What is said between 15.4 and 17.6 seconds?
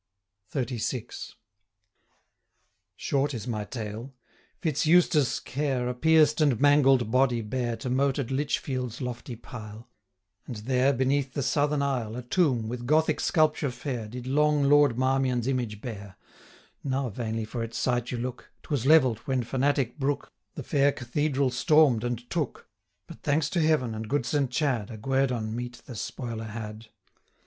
image bear, (Now vainly